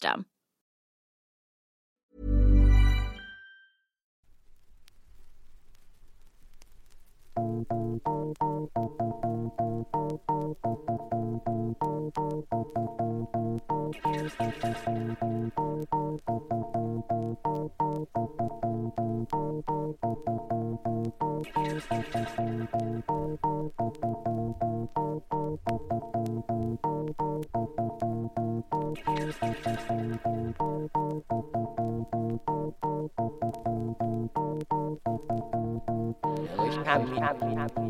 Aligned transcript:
system. 0.00 0.24
Ami, 36.90 37.20
ami, 37.22 37.54
ami. 37.56 37.89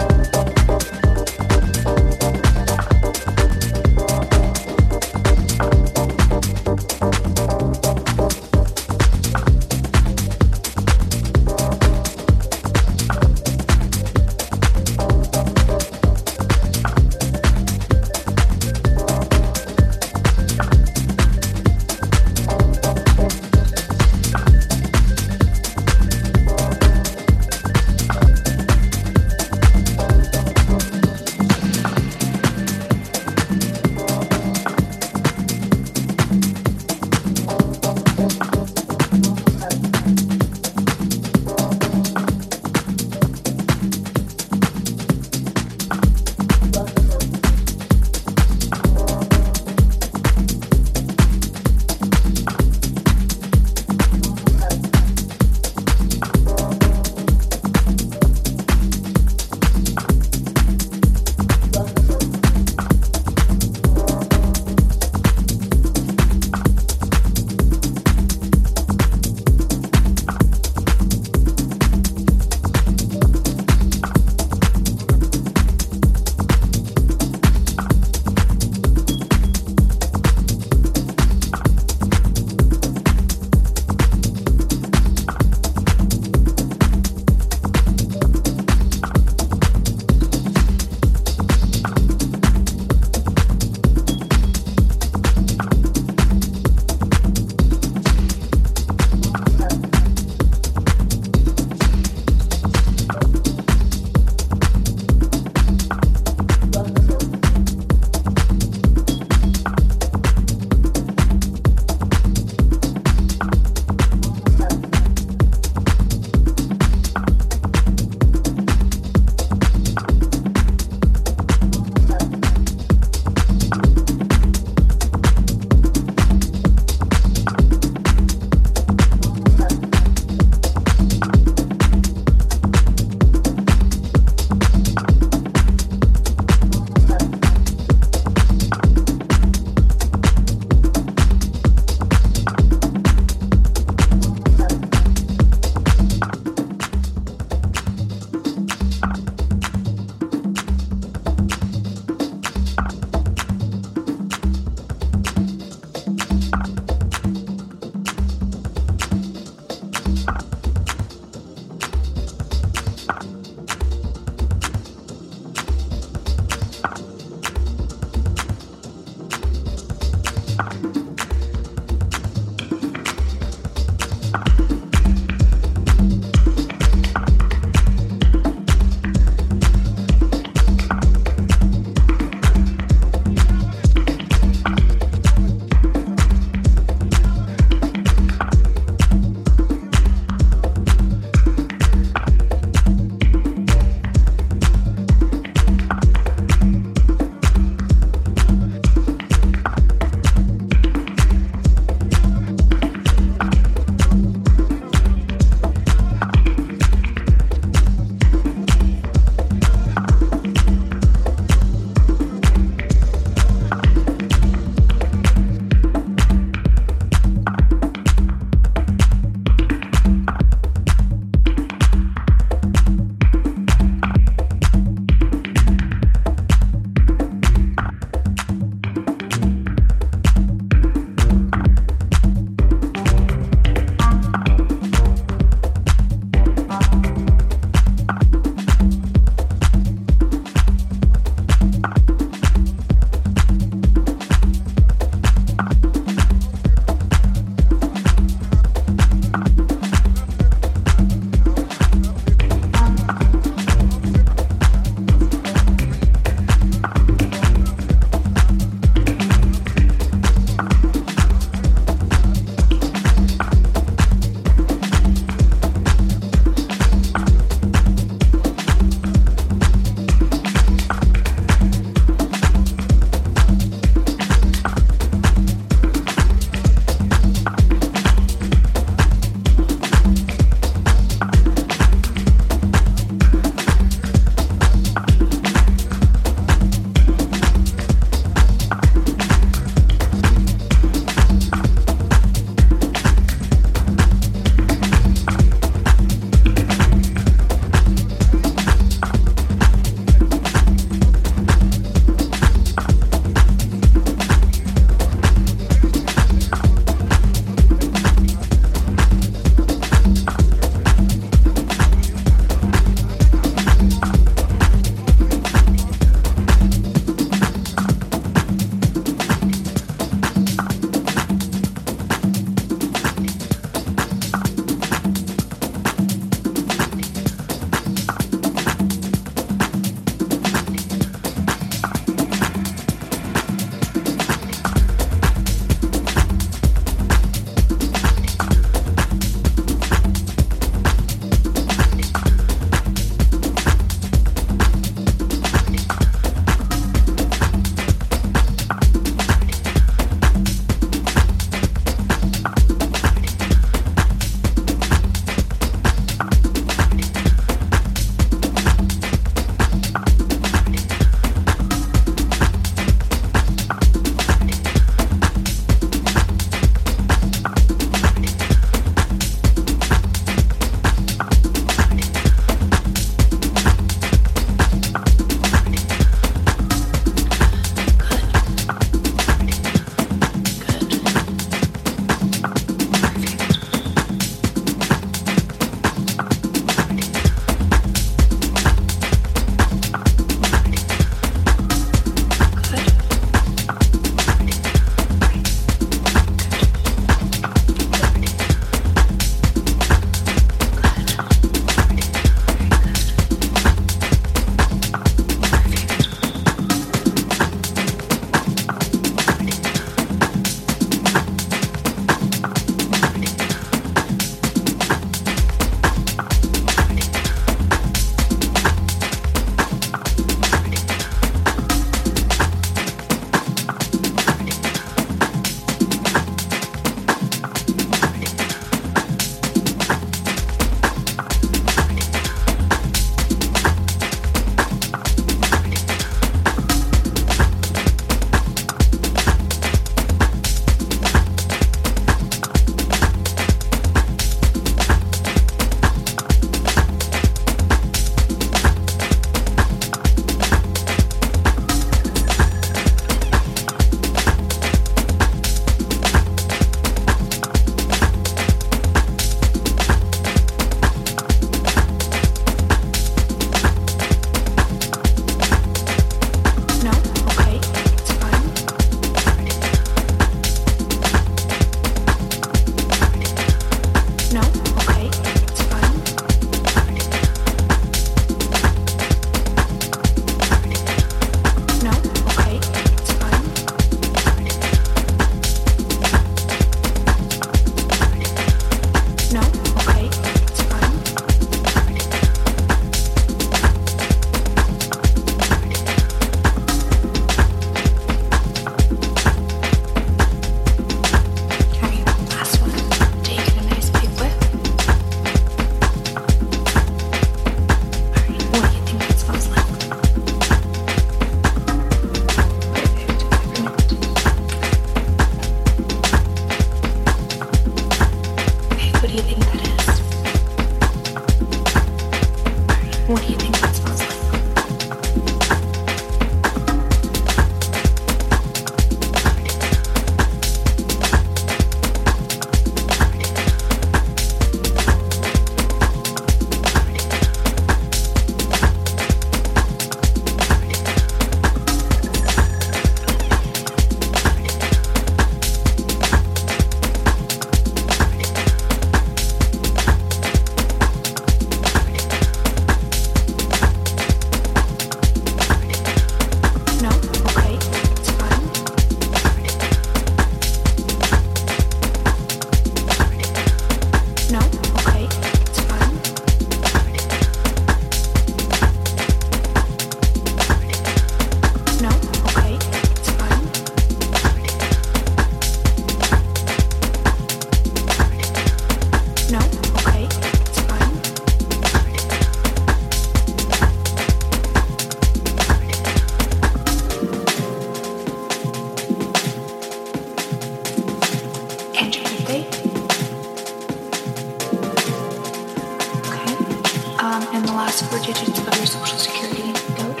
four 597.86 597.98
digits 598.00 598.38
of 598.38 598.56
your 598.56 598.66
social 598.66 598.98
security 598.98 599.52
code. 599.76 600.00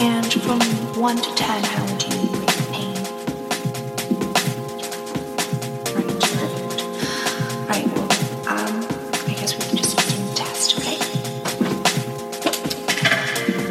And 0.00 0.32
from 0.42 0.60
one 1.00 1.16
to 1.16 1.34
ten, 1.34 1.62
how 1.64 1.84
would 1.84 2.02
you 2.02 2.10
rate 2.40 2.68
pain? 2.72 2.96
Right, 5.94 6.06
perfect. 6.20 6.82
Right, 7.68 7.86
well, 7.94 8.10
um, 8.48 8.74
I 9.28 9.34
guess 9.38 9.52
we 9.56 9.64
can 9.66 9.76
just 9.76 9.96
do 9.96 10.02
the 10.16 10.34
test, 10.34 10.78
okay? 10.78 10.98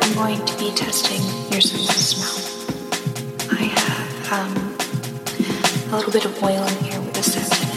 I'm 0.01 0.13
going 0.15 0.45
to 0.45 0.53
be 0.57 0.71
testing 0.75 1.23
your 1.51 1.61
sense 1.61 1.89
of 1.89 1.95
smell. 1.95 2.37
I 3.51 3.63
have 3.63 4.31
um, 4.31 4.53
a 5.91 5.95
little 5.97 6.11
bit 6.13 6.25
of 6.25 6.43
oil 6.43 6.63
in 6.67 6.83
here 6.83 7.01
with 7.01 7.17
a 7.17 7.23
scent. 7.23 7.70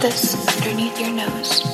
this 0.00 0.34
underneath 0.56 0.98
your 0.98 1.10
nose. 1.10 1.69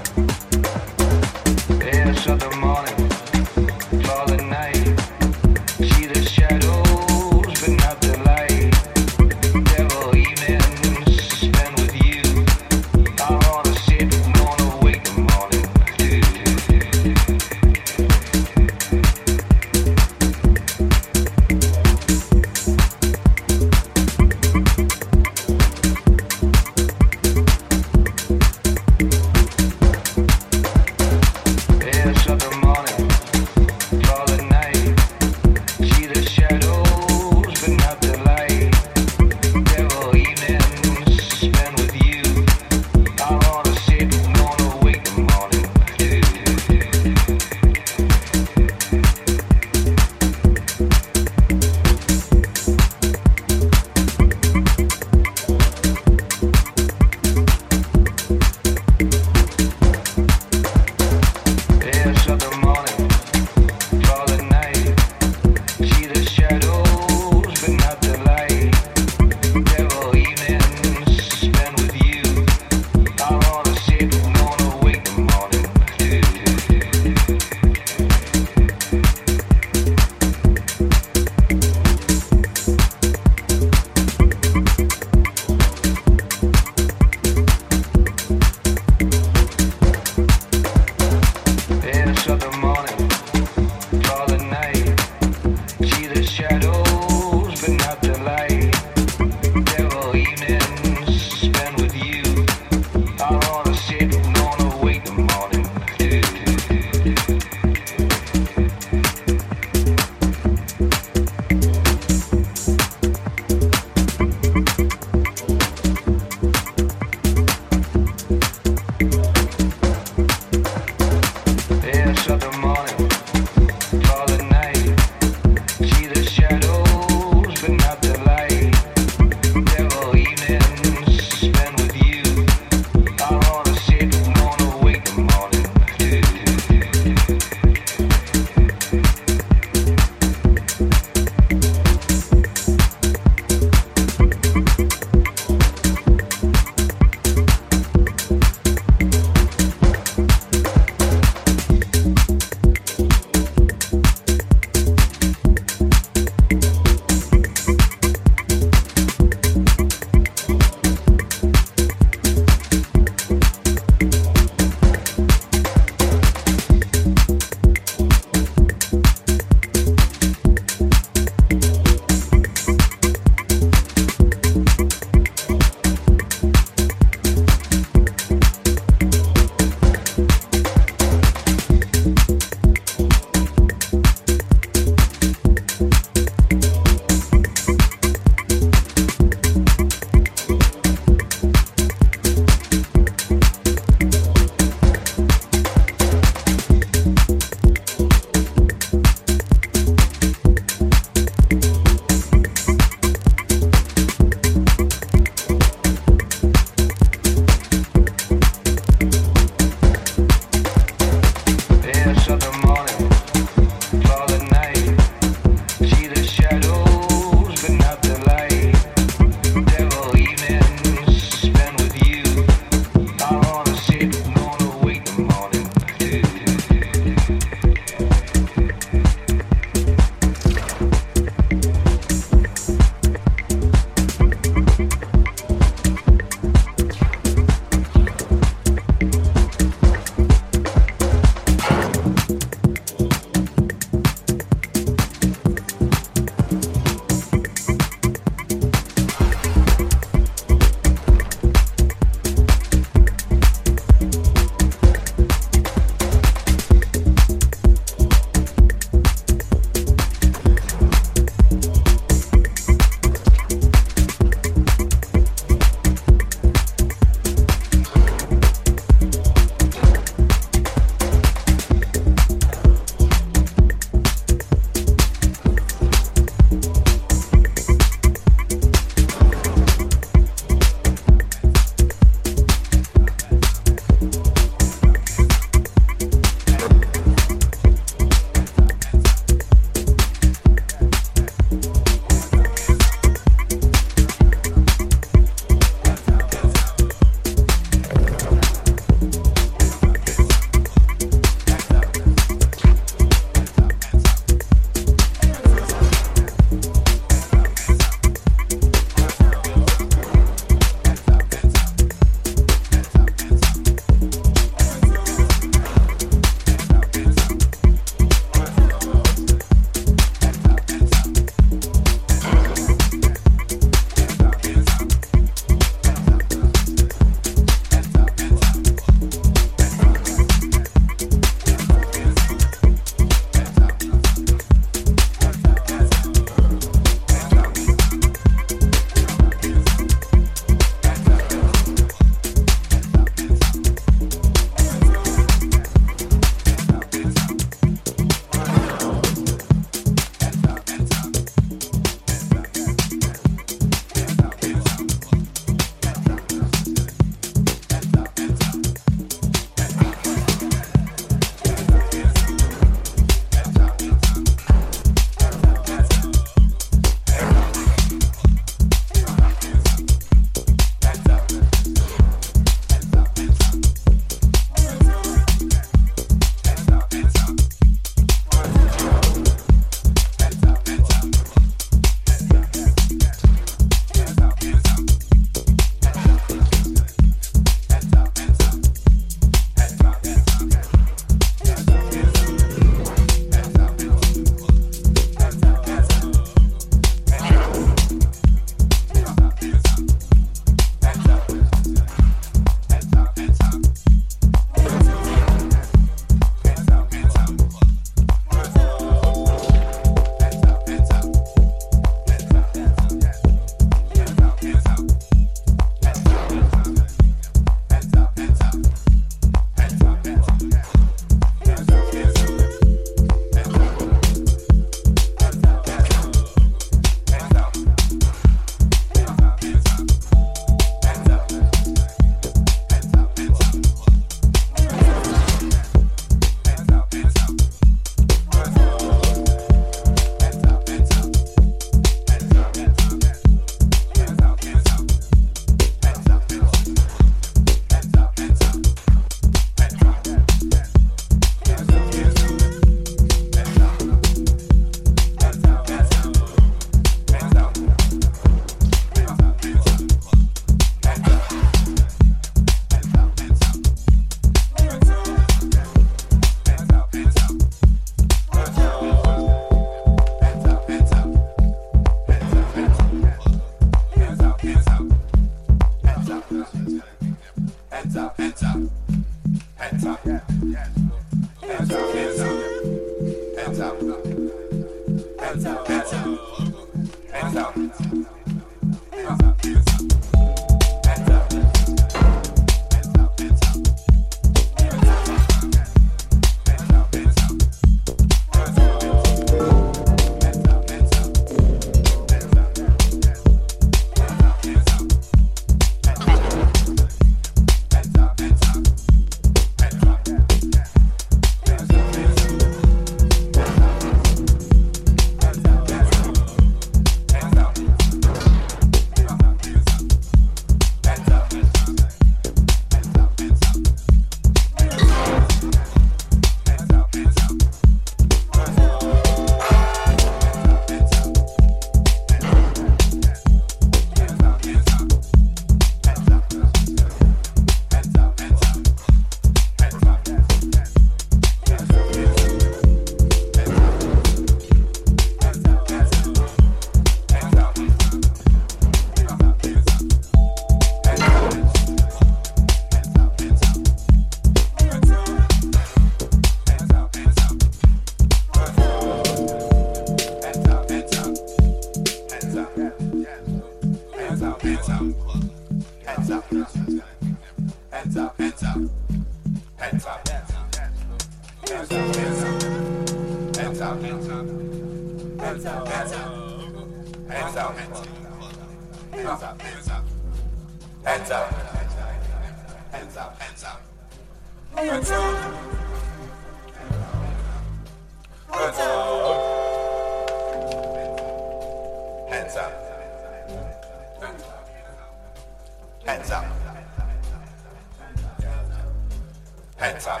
Hands 599.66 599.86
up. 599.88 600.00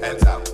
Hands 0.00 0.22
up. 0.22 0.49